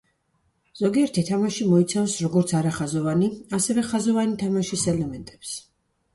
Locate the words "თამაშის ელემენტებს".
4.43-5.55